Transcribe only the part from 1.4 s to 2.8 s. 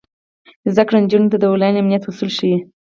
انلاین امنیت اصول ښيي.